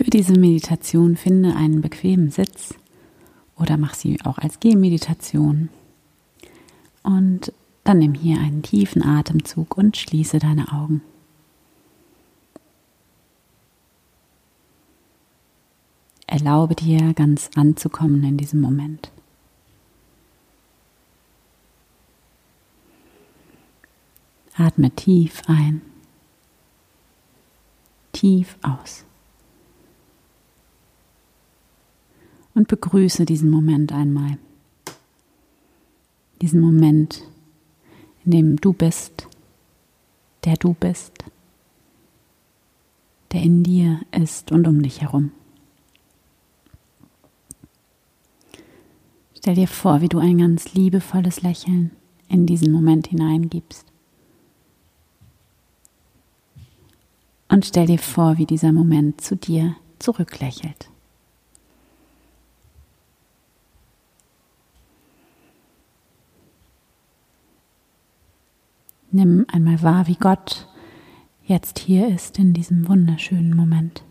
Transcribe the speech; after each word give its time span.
diese 0.00 0.32
Meditation 0.32 1.16
finde 1.16 1.54
einen 1.54 1.80
bequemen 1.80 2.30
Sitz 2.30 2.74
oder 3.56 3.76
mach 3.76 3.94
sie 3.94 4.18
auch 4.24 4.38
als 4.38 4.58
Gehmeditation. 4.60 5.68
Und 7.02 7.52
dann 7.84 7.98
nimm 7.98 8.14
hier 8.14 8.38
einen 8.38 8.62
tiefen 8.62 9.02
Atemzug 9.02 9.76
und 9.76 9.96
schließe 9.96 10.38
deine 10.38 10.72
Augen. 10.72 11.02
Erlaube 16.26 16.74
dir 16.74 17.12
ganz 17.12 17.50
anzukommen 17.56 18.24
in 18.24 18.38
diesem 18.38 18.60
Moment. 18.60 19.10
Atme 24.56 24.90
tief 24.90 25.42
ein, 25.46 25.82
tief 28.12 28.56
aus. 28.62 29.04
Und 32.54 32.68
begrüße 32.68 33.24
diesen 33.24 33.50
Moment 33.50 33.92
einmal. 33.92 34.38
Diesen 36.40 36.60
Moment, 36.60 37.22
in 38.24 38.32
dem 38.32 38.56
du 38.56 38.72
bist, 38.72 39.28
der 40.44 40.56
du 40.56 40.74
bist, 40.74 41.12
der 43.32 43.42
in 43.42 43.62
dir 43.62 44.00
ist 44.10 44.52
und 44.52 44.66
um 44.66 44.82
dich 44.82 45.00
herum. 45.00 45.32
Stell 49.38 49.54
dir 49.56 49.68
vor, 49.68 50.00
wie 50.00 50.08
du 50.08 50.18
ein 50.18 50.38
ganz 50.38 50.74
liebevolles 50.74 51.42
Lächeln 51.42 51.90
in 52.28 52.46
diesen 52.46 52.70
Moment 52.70 53.08
hineingibst. 53.08 53.86
Und 57.48 57.66
stell 57.66 57.86
dir 57.86 57.98
vor, 57.98 58.38
wie 58.38 58.46
dieser 58.46 58.72
Moment 58.72 59.20
zu 59.20 59.36
dir 59.36 59.76
zurücklächelt. 59.98 60.91
Nimm 69.14 69.44
einmal 69.52 69.82
wahr, 69.82 70.06
wie 70.06 70.16
Gott 70.16 70.66
jetzt 71.44 71.78
hier 71.78 72.08
ist 72.08 72.38
in 72.38 72.54
diesem 72.54 72.88
wunderschönen 72.88 73.54
Moment. 73.54 74.02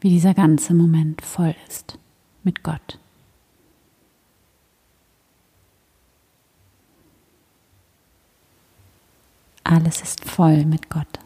Wie 0.00 0.08
dieser 0.08 0.32
ganze 0.32 0.72
Moment 0.72 1.20
voll 1.20 1.54
ist 1.68 1.98
mit 2.42 2.62
Gott. 2.62 2.98
Alles 9.62 10.00
ist 10.00 10.24
voll 10.24 10.64
mit 10.64 10.88
Gott. 10.88 11.18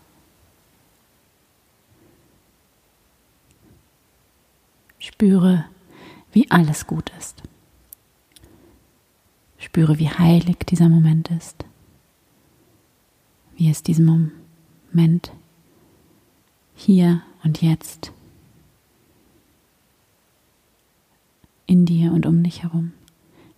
Spüre, 4.99 5.67
wie 6.33 6.51
alles 6.51 6.85
gut 6.85 7.13
ist. 7.17 7.48
Spüre, 9.59 9.99
wie 9.99 10.09
heilig 10.09 10.57
dieser 10.69 10.89
Moment 10.89 11.31
ist. 11.31 11.65
Wie 13.57 13.69
es 13.71 13.83
diesem 13.83 14.31
Moment 14.93 15.33
hier 16.75 17.23
und 17.43 17.61
jetzt 17.61 18.13
in 21.67 21.85
dir 21.85 22.13
und 22.13 22.25
um 22.25 22.43
dich 22.43 22.63
herum 22.63 22.93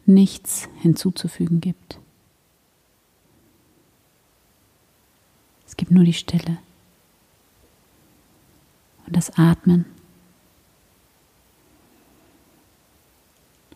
nichts 0.07 0.69
hinzuzufügen 0.81 1.61
gibt. 1.61 1.99
Es 5.67 5.77
gibt 5.77 5.93
nur 5.93 6.05
die 6.05 6.13
Stille 6.13 6.59
und 9.07 9.17
das 9.17 9.39
Atmen 9.39 9.85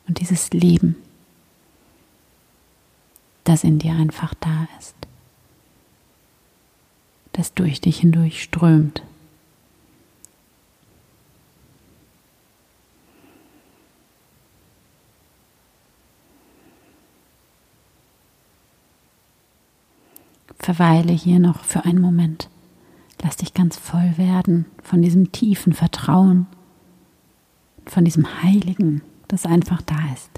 und 0.08 0.20
dieses 0.20 0.50
Leben, 0.50 0.96
das 3.44 3.64
in 3.64 3.78
dir 3.78 3.92
einfach 3.92 4.34
da 4.34 4.66
ist, 4.78 4.96
das 7.32 7.54
durch 7.54 7.80
dich 7.80 8.00
hindurch 8.00 8.42
strömt. 8.42 9.02
Verweile 20.58 21.12
hier 21.12 21.40
noch 21.40 21.62
für 21.62 21.84
einen 21.84 22.00
Moment. 22.00 22.48
Lass 23.22 23.36
dich 23.36 23.52
ganz 23.52 23.76
voll 23.76 24.16
werden 24.16 24.64
von 24.82 25.02
diesem 25.02 25.30
tiefen 25.30 25.74
Vertrauen, 25.74 26.46
von 27.84 28.06
diesem 28.06 28.42
Heiligen, 28.42 29.02
das 29.28 29.44
einfach 29.44 29.82
da 29.82 29.98
ist. 30.14 30.30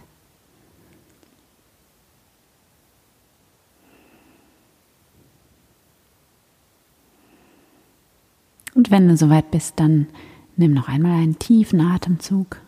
Und 8.86 8.92
wenn 8.92 9.08
du 9.08 9.16
soweit 9.16 9.50
bist, 9.50 9.80
dann 9.80 10.06
nimm 10.54 10.72
noch 10.72 10.86
einmal 10.86 11.20
einen 11.20 11.40
tiefen 11.40 11.80
Atemzug 11.80 12.60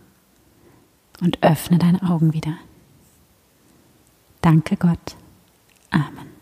und 1.21 1.41
öffne 1.45 1.79
deine 1.79 2.03
Augen 2.03 2.33
wieder. 2.33 2.55
Danke 4.41 4.77
Gott. 4.77 5.15
Amen. 5.91 6.38